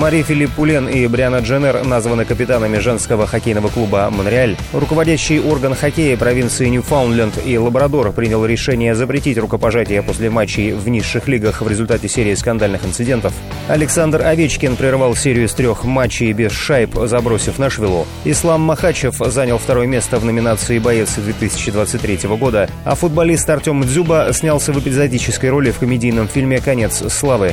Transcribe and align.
Мари 0.00 0.22
Филипп 0.22 0.52
Пулен 0.52 0.88
и 0.88 1.06
Бриана 1.08 1.40
Дженнер 1.40 1.84
названы 1.84 2.24
капитанами 2.24 2.78
женского 2.78 3.26
хоккейного 3.26 3.68
клуба 3.68 4.08
«Монреаль». 4.10 4.56
Руководящий 4.72 5.38
орган 5.38 5.74
хоккея 5.74 6.16
провинции 6.16 6.68
Ньюфаундленд 6.68 7.34
и 7.44 7.58
Лабрадор 7.58 8.10
принял 8.12 8.46
решение 8.46 8.94
запретить 8.94 9.36
рукопожатие 9.36 10.02
после 10.02 10.30
матчей 10.30 10.72
в 10.72 10.88
низших 10.88 11.28
лигах 11.28 11.60
в 11.60 11.68
результате 11.68 12.08
серии 12.08 12.34
скандальных 12.34 12.86
инцидентов. 12.86 13.34
Александр 13.68 14.22
Овечкин 14.22 14.76
прервал 14.76 15.14
серию 15.14 15.44
из 15.44 15.52
трех 15.52 15.84
матчей 15.84 16.32
без 16.32 16.52
шайб, 16.52 16.94
забросив 17.04 17.58
Нашвиллу. 17.58 18.06
Ислам 18.24 18.62
Махачев 18.62 19.16
занял 19.18 19.58
второе 19.58 19.86
место 19.86 20.18
в 20.18 20.24
номинации 20.24 20.78
«Боец 20.78 21.16
2023 21.16 22.20
года», 22.38 22.70
а 22.86 22.94
футболист 22.94 23.50
Артем 23.50 23.82
Дзюба 23.82 24.30
снялся 24.32 24.72
в 24.72 24.78
эпизодической 24.78 25.50
роли 25.50 25.70
в 25.72 25.78
комедийном 25.78 26.26
фильме 26.26 26.58
«Конец 26.58 27.02
славы». 27.12 27.52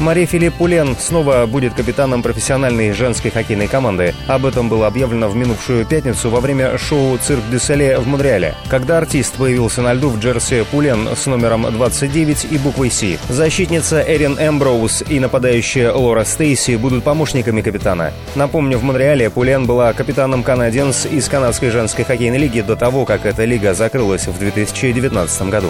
Мари-Филипп 0.00 0.54
Пулен 0.54 0.96
снова 0.98 1.44
будет 1.44 1.74
капитаном 1.74 2.22
профессиональной 2.22 2.92
женской 2.92 3.30
хоккейной 3.30 3.68
команды. 3.68 4.14
Об 4.28 4.46
этом 4.46 4.70
было 4.70 4.86
объявлено 4.86 5.28
в 5.28 5.36
минувшую 5.36 5.84
пятницу 5.84 6.30
во 6.30 6.40
время 6.40 6.78
шоу 6.78 7.18
«Cirque 7.18 7.42
du 7.50 7.58
Soleil» 7.58 7.98
в 7.98 8.06
Монреале, 8.06 8.54
когда 8.68 8.96
артист 8.96 9.34
появился 9.34 9.82
на 9.82 9.92
льду 9.92 10.08
в 10.08 10.18
джерси 10.18 10.64
Пулен 10.70 11.06
с 11.14 11.26
номером 11.26 11.70
29 11.70 12.46
и 12.50 12.56
буквой 12.56 12.90
«С». 12.90 13.18
Защитница 13.28 14.00
Эрин 14.00 14.38
Эмброуз 14.40 15.04
и 15.06 15.20
нападающая 15.20 15.92
Лора 15.92 16.24
Стейси 16.24 16.76
будут 16.76 17.04
помощниками 17.04 17.60
капитана. 17.60 18.14
Напомню, 18.34 18.78
в 18.78 18.82
Монреале 18.82 19.28
Пулен 19.28 19.66
была 19.66 19.92
капитаном 19.92 20.42
канаденс 20.42 21.04
из 21.04 21.28
канадской 21.28 21.68
женской 21.68 22.06
хоккейной 22.06 22.38
лиги 22.38 22.62
до 22.62 22.74
того, 22.74 23.04
как 23.04 23.26
эта 23.26 23.44
лига 23.44 23.74
закрылась 23.74 24.26
в 24.26 24.38
2019 24.38 25.42
году. 25.50 25.68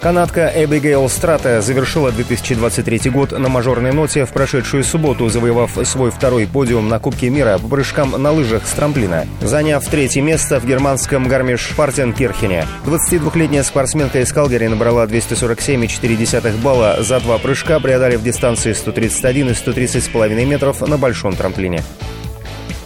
Канадка 0.00 0.52
Эбигейл 0.54 1.08
Страта 1.08 1.60
завершила 1.60 2.12
2023 2.12 3.10
год 3.10 3.32
на 3.32 3.48
мажорной 3.48 3.92
ноте 3.92 4.24
в 4.24 4.32
прошедшую 4.32 4.84
субботу, 4.84 5.28
завоевав 5.28 5.76
свой 5.82 6.12
второй 6.12 6.46
подиум 6.46 6.88
на 6.88 7.00
Кубке 7.00 7.30
мира 7.30 7.58
по 7.58 7.66
прыжкам 7.66 8.10
на 8.10 8.30
лыжах 8.30 8.66
с 8.66 8.70
трамплина, 8.70 9.26
заняв 9.40 9.84
третье 9.84 10.22
место 10.22 10.60
в 10.60 10.66
германском 10.66 11.26
Гармиш-Партенкирхене. 11.26 12.64
22-летняя 12.86 13.64
спортсменка 13.64 14.20
из 14.20 14.32
Калгари 14.32 14.68
набрала 14.68 15.06
247,4 15.06 16.62
балла 16.62 16.98
за 17.00 17.18
два 17.18 17.38
прыжка, 17.38 17.80
преодолев 17.80 18.22
дистанции 18.22 18.74
131 18.74 19.48
и 19.48 19.52
130,5 19.52 20.44
метров 20.44 20.80
на 20.80 20.96
большом 20.96 21.34
трамплине. 21.34 21.82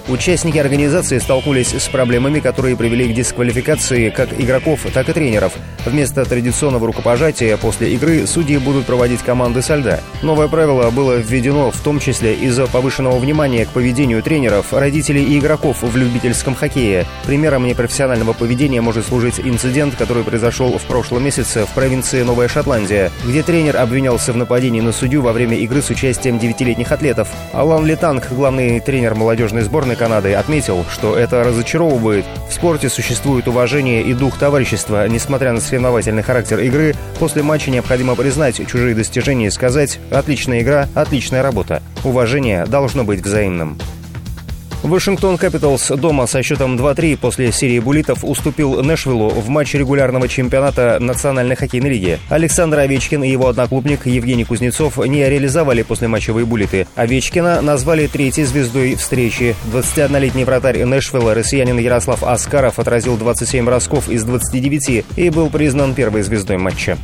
Участники 0.09 0.59
организации 0.59 1.19
столкнулись 1.19 1.75
с 1.75 1.89
проблемами, 1.89 2.41
которые 2.41 2.77
привели 2.77 3.13
к 3.13 3.15
дисквалификации 3.15 4.11
как 4.11 4.29
игроков, 4.39 4.85
так 4.93 5.09
и 5.09 5.13
тренеров. 5.13 5.53
Вместо 5.87 6.25
традиционного 6.25 6.89
рукопожатия 6.89 7.57
после 7.57 7.93
игры 7.95 8.27
судьи 8.27 8.59
будут 8.59 8.85
проводить 8.85 9.21
команды 9.21 9.63
со 9.63 9.77
льда. 9.77 10.01
Новое 10.23 10.49
правило 10.49 10.91
было 10.91 11.17
введено 11.19 11.71
в 11.71 11.81
том 11.81 12.01
числе 12.01 12.35
из-за 12.35 12.67
повышенного 12.67 13.19
внимания 13.19 13.65
к 13.65 13.69
поведению 13.69 14.23
тренеров, 14.23 14.73
родителей 14.73 15.23
и 15.25 15.39
игроков 15.39 15.83
в 15.83 15.97
любительском 15.97 16.57
хоккее. 16.57 17.07
Примером 17.25 17.67
непрофессионального 17.67 18.33
поведения 18.33 18.81
может 18.81 19.07
служить 19.07 19.39
инцидент, 19.39 19.95
который 19.97 20.25
произошел 20.25 20.79
в 20.79 20.83
прошлом 20.83 21.25
месяце 21.25 21.65
в 21.65 21.71
провинции 21.71 22.23
Новая 22.23 22.49
Шотландия, 22.49 23.13
где 23.25 23.45
тренер 23.45 23.77
обвинялся 23.77 24.33
в 24.33 24.37
нападении 24.37 24.81
на 24.81 24.91
судью 24.93 25.23
во 25.23 25.33
время 25.33 25.57
игры 25.59 25.81
с 25.81 25.91
участием 25.91 26.41
девятилетних 26.41 26.91
атлетов. 26.91 27.29
Алан 27.53 27.87
Летанг, 27.87 28.29
главный 28.33 28.81
тренер 28.81 29.15
молодежной 29.15 29.63
сборной, 29.63 29.92
сборной 29.93 29.97
Канады 29.97 30.35
отметил, 30.35 30.85
что 30.91 31.17
это 31.17 31.45
разочаровывает. 31.45 32.25
В 32.49 32.53
спорте 32.53 32.89
существует 32.89 33.49
уважение 33.49 34.03
и 34.03 34.15
дух 34.15 34.39
товарищества. 34.39 35.07
Несмотря 35.09 35.53
на 35.53 35.61
соревновательный 35.61 36.23
характер 36.23 36.61
игры, 36.61 36.95
после 37.19 37.43
матча 37.43 37.71
необходимо 37.71 38.15
признать 38.15 38.67
чужие 38.67 38.95
достижения 38.95 39.47
и 39.47 39.51
сказать 39.51 39.99
«отличная 40.11 40.61
игра, 40.61 40.89
отличная 40.95 41.43
работа». 41.43 41.83
Уважение 42.05 42.65
должно 42.67 43.05
быть 43.05 43.21
взаимным. 43.21 43.79
Вашингтон 44.83 45.39
Капиталс 45.39 45.89
дома 45.89 46.27
со 46.27 46.43
счетом 46.43 46.77
2-3 46.77 47.17
после 47.17 47.53
серии 47.53 47.79
булитов 47.79 48.25
уступил 48.25 48.83
Нэшвиллу 48.83 49.29
в 49.31 49.49
матче 49.49 49.79
регулярного 49.79 50.27
чемпионата 50.29 50.99
Национальной 51.01 51.55
хоккейной 51.55 51.91
лиги. 51.91 52.19
Александр 52.29 52.81
Овечкин 52.81 53.23
и 53.23 53.31
его 53.31 53.47
одноклубник 53.47 54.07
Евгений 54.07 54.45
Кузнецов 54.45 54.99
не 54.99 55.29
реализовали 55.29 55.83
послематчевые 55.83 56.45
булиты. 56.45 56.89
Овечкина 56.97 57.63
назвали 57.63 58.09
третьей 58.09 58.45
звездой 58.45 58.97
встречи. 58.97 59.55
21-летний 59.73 60.45
вратарь 60.45 60.85
Нэшвилла, 60.85 61.35
россиянин 61.35 61.79
Ярослав 61.79 62.25
Аскаров, 62.25 62.81
отразил 62.81 63.17
27 63.17 63.65
бросков 63.65 64.09
из 64.09 64.25
29 64.25 65.05
и 65.17 65.31
был 65.31 65.49
признан 65.49 65.95
первой 65.95 66.23
звездой 66.23 66.59
матча. 66.59 66.99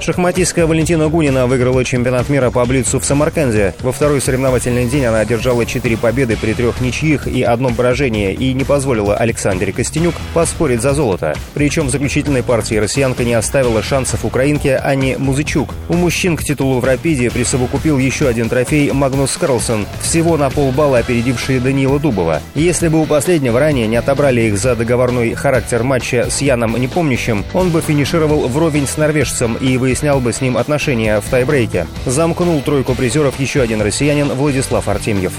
Шахматистка 0.00 0.66
Валентина 0.66 1.08
Гунина 1.08 1.46
выиграла 1.46 1.84
чемпионат 1.84 2.28
мира 2.28 2.50
по 2.50 2.64
блицу 2.66 3.00
в 3.00 3.04
Самарканде. 3.04 3.74
Во 3.80 3.92
второй 3.92 4.20
соревновательный 4.20 4.86
день 4.86 5.06
она 5.06 5.20
одержала 5.20 5.64
четыре 5.64 5.96
победы 5.96 6.36
при 6.36 6.52
трех 6.52 6.80
ничьих 6.80 7.26
и 7.26 7.42
одном 7.42 7.74
поражении 7.74 8.32
и 8.32 8.52
не 8.52 8.64
позволила 8.64 9.16
Александре 9.16 9.72
Костенюк 9.72 10.14
поспорить 10.34 10.82
за 10.82 10.92
золото. 10.92 11.34
Причем 11.54 11.86
в 11.86 11.90
заключительной 11.90 12.42
партии 12.42 12.74
россиянка 12.74 13.24
не 13.24 13.34
оставила 13.34 13.82
шансов 13.82 14.24
украинке 14.24 14.76
Ани 14.76 15.16
Музычук. 15.16 15.74
У 15.88 15.94
мужчин 15.94 16.36
к 16.36 16.42
титулу 16.42 16.80
в 16.80 16.84
«Рапиде» 16.84 17.30
присовокупил 17.30 17.98
еще 17.98 18.28
один 18.28 18.48
трофей 18.48 18.90
Магнус 18.92 19.36
Карлсон, 19.36 19.86
всего 20.02 20.36
на 20.36 20.50
полбалла 20.50 20.98
опередивший 20.98 21.60
Даниила 21.60 21.98
Дубова. 21.98 22.40
Если 22.54 22.88
бы 22.88 23.00
у 23.00 23.06
последнего 23.06 23.58
ранее 23.58 23.86
не 23.86 23.96
отобрали 23.96 24.42
их 24.42 24.58
за 24.58 24.76
договорной 24.76 25.34
характер 25.34 25.82
матча 25.82 26.28
с 26.30 26.42
Яном 26.42 26.76
Непомнящим, 26.76 27.44
он 27.54 27.70
бы 27.70 27.80
финишировал 27.80 28.48
вровень 28.48 28.86
с 28.86 28.96
норвежцем 28.96 29.54
и 29.54 29.78
выяснял 29.84 30.18
бы 30.18 30.32
с 30.32 30.40
ним 30.40 30.56
отношения 30.56 31.20
в 31.20 31.28
тайбрейке. 31.28 31.86
Замкнул 32.06 32.62
тройку 32.62 32.94
призеров 32.94 33.38
еще 33.38 33.60
один 33.60 33.82
россиянин 33.82 34.28
Владислав 34.28 34.88
Артемьев. 34.88 35.34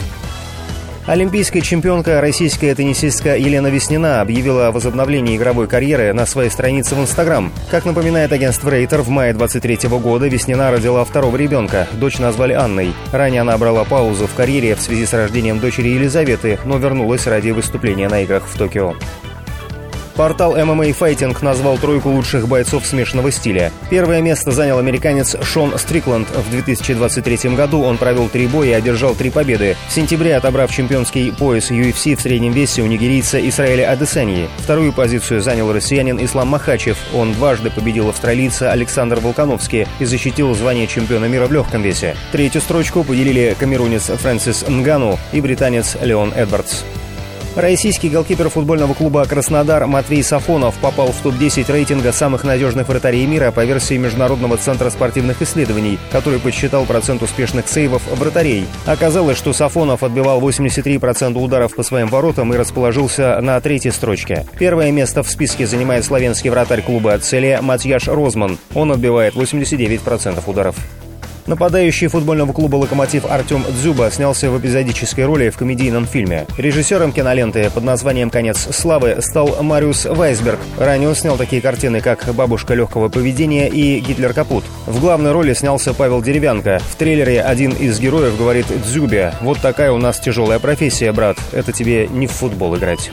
Олимпийская 1.07 1.63
чемпионка 1.63 2.21
российская 2.21 2.75
теннисистка 2.75 3.37
Елена 3.37 3.67
Веснина 3.67 4.21
объявила 4.21 4.67
о 4.67 4.71
возобновлении 4.71 5.35
игровой 5.35 5.67
карьеры 5.67 6.13
на 6.13 6.27
своей 6.27 6.51
странице 6.51 6.93
в 6.93 7.01
Инстаграм. 7.01 7.51
Как 7.71 7.85
напоминает 7.85 8.31
агентство 8.31 8.69
Рейтер, 8.69 9.01
в 9.01 9.09
мае 9.09 9.33
23 9.33 9.89
года 9.89 10.27
Веснина 10.27 10.69
родила 10.69 11.03
второго 11.03 11.35
ребенка. 11.35 11.87
Дочь 11.93 12.19
назвали 12.19 12.53
Анной. 12.53 12.93
Ранее 13.11 13.41
она 13.41 13.57
брала 13.57 13.83
паузу 13.83 14.27
в 14.27 14.35
карьере 14.35 14.75
в 14.75 14.81
связи 14.81 15.07
с 15.07 15.13
рождением 15.13 15.59
дочери 15.59 15.87
Елизаветы, 15.87 16.59
но 16.65 16.77
вернулась 16.77 17.25
ради 17.25 17.49
выступления 17.49 18.09
на 18.09 18.21
играх 18.21 18.43
в 18.45 18.55
Токио. 18.55 18.93
Портал 20.15 20.55
MMA 20.55 20.97
Fighting 20.97 21.35
назвал 21.43 21.77
тройку 21.77 22.09
лучших 22.09 22.47
бойцов 22.47 22.85
смешанного 22.85 23.31
стиля. 23.31 23.71
Первое 23.89 24.21
место 24.21 24.51
занял 24.51 24.79
американец 24.79 25.35
Шон 25.43 25.77
Стрикланд. 25.77 26.29
В 26.29 26.49
2023 26.49 27.53
году 27.55 27.81
он 27.81 27.97
провел 27.97 28.29
три 28.29 28.47
боя 28.47 28.69
и 28.69 28.73
одержал 28.73 29.13
три 29.13 29.29
победы. 29.29 29.75
В 29.89 29.91
сентябре, 29.91 30.37
отобрав 30.37 30.71
чемпионский 30.71 31.33
пояс 31.33 31.69
UFC 31.69 32.15
в 32.15 32.21
среднем 32.21 32.53
весе 32.53 32.81
у 32.81 32.87
нигерийца 32.87 33.45
Исраэля 33.49 33.91
Адесеньи. 33.91 34.47
Вторую 34.59 34.93
позицию 34.93 35.41
занял 35.41 35.71
россиянин 35.73 36.23
Ислам 36.23 36.47
Махачев. 36.47 36.97
Он 37.13 37.33
дважды 37.33 37.69
победил 37.69 38.07
австралийца 38.07 38.71
Александр 38.71 39.19
Волконовский 39.19 39.85
и 39.99 40.05
защитил 40.05 40.53
звание 40.55 40.87
чемпиона 40.87 41.25
мира 41.25 41.47
в 41.47 41.51
легком 41.51 41.81
весе. 41.81 42.15
Третью 42.31 42.61
строчку 42.61 43.03
поделили 43.03 43.53
камерунец 43.59 44.03
Фрэнсис 44.03 44.65
Нгану 44.67 45.19
и 45.33 45.41
британец 45.41 45.97
Леон 46.01 46.31
Эдвардс. 46.33 46.83
Российский 47.55 48.09
голкипер 48.09 48.49
футбольного 48.49 48.93
клуба 48.93 49.25
«Краснодар» 49.25 49.85
Матвей 49.87 50.21
Сафонов 50.23 50.75
попал 50.79 51.13
в 51.13 51.21
топ-10 51.21 51.71
рейтинга 51.71 52.11
самых 52.11 52.43
надежных 52.43 52.89
вратарей 52.89 53.25
мира 53.25 53.51
по 53.51 53.63
версии 53.63 53.95
Международного 53.95 54.57
центра 54.57 54.89
спортивных 54.89 55.41
исследований, 55.41 55.97
который 56.11 56.39
подсчитал 56.39 56.83
процент 56.83 57.23
успешных 57.23 57.69
сейвов 57.69 58.01
вратарей. 58.11 58.65
Оказалось, 58.85 59.37
что 59.37 59.53
Сафонов 59.53 60.03
отбивал 60.03 60.41
83% 60.41 61.37
ударов 61.37 61.73
по 61.73 61.83
своим 61.83 62.07
воротам 62.07 62.53
и 62.53 62.57
расположился 62.57 63.39
на 63.39 63.59
третьей 63.61 63.91
строчке. 63.91 64.45
Первое 64.59 64.91
место 64.91 65.23
в 65.23 65.29
списке 65.29 65.65
занимает 65.65 66.03
славянский 66.03 66.49
вратарь 66.49 66.81
клуба 66.81 67.17
«Целе» 67.19 67.61
Матьяш 67.61 68.09
Розман. 68.09 68.57
Он 68.73 68.91
отбивает 68.91 69.33
89% 69.35 70.43
ударов. 70.45 70.75
Нападающий 71.45 72.07
футбольного 72.07 72.53
клуба 72.53 72.77
«Локомотив» 72.77 73.25
Артем 73.25 73.63
Дзюба 73.69 74.09
снялся 74.09 74.49
в 74.49 74.59
эпизодической 74.59 75.25
роли 75.25 75.51
в 75.51 75.57
комедийном 75.57 76.07
фильме. 76.07 76.47
Режиссером 76.57 77.11
киноленты 77.11 77.69
под 77.69 77.83
названием 77.83 78.31
«Конец 78.31 78.67
славы» 78.75 79.17
стал 79.19 79.61
Мариус 79.61 80.05
Вайсберг. 80.05 80.59
Ранее 80.79 81.09
он 81.09 81.15
снял 81.15 81.37
такие 81.37 81.61
картины, 81.61 82.01
как 82.01 82.33
«Бабушка 82.33 82.73
легкого 82.73 83.09
поведения» 83.09 83.67
и 83.67 83.99
«Гитлер 83.99 84.33
капут». 84.33 84.63
В 84.87 84.99
главной 84.99 85.33
роли 85.33 85.53
снялся 85.53 85.93
Павел 85.93 86.23
Деревянко. 86.23 86.79
В 86.79 86.95
трейлере 86.95 87.43
один 87.43 87.73
из 87.73 87.99
героев 87.99 88.37
говорит 88.39 88.65
Дзюбе 88.83 89.33
«Вот 89.41 89.59
такая 89.59 89.91
у 89.91 89.99
нас 89.99 90.19
тяжелая 90.19 90.57
профессия, 90.57 91.11
брат. 91.11 91.37
Это 91.51 91.71
тебе 91.71 92.07
не 92.07 92.25
в 92.25 92.31
футбол 92.31 92.75
играть». 92.75 93.11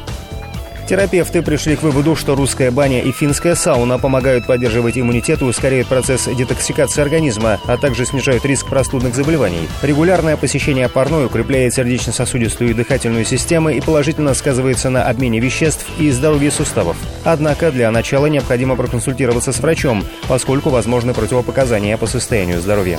Терапевты 0.88 1.43
пришли 1.43 1.76
к 1.76 1.82
выводу, 1.82 2.17
что 2.17 2.34
русская 2.34 2.70
баня 2.70 3.00
и 3.00 3.12
финская 3.12 3.55
сауна 3.55 3.99
помогают 3.99 4.46
поддерживать 4.46 4.99
иммунитет 4.99 5.40
и 5.40 5.44
ускоряют 5.44 5.88
процесс 5.88 6.26
детоксикации 6.26 7.00
организма, 7.00 7.61
а 7.67 7.76
также 7.76 8.05
снижают 8.05 8.44
риск 8.44 8.67
простудных 8.67 9.14
заболеваний. 9.14 9.69
Регулярное 9.82 10.37
посещение 10.37 10.88
парной 10.88 11.26
укрепляет 11.26 11.75
сердечно-сосудистую 11.75 12.70
и 12.70 12.75
дыхательную 12.75 13.25
системы 13.25 13.75
и 13.75 13.81
положительно 13.81 14.34
сказывается 14.34 14.90
на 14.90 15.05
обмене 15.05 15.40
веществ 15.40 15.87
и 15.99 16.11
здоровье 16.11 16.50
суставов. 16.50 16.96
Однако 17.25 17.70
для 17.70 17.90
начала 17.90 18.26
необходимо 18.26 18.76
проконсультироваться 18.76 19.52
с 19.52 19.61
врачом, 19.61 20.05
поскольку 20.29 20.70
возможны 20.70 21.14
противопоказания 21.14 21.96
по 21.96 22.06
состоянию 22.06 22.61
здоровья. 22.61 22.99